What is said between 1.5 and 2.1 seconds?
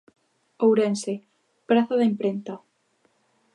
Praza da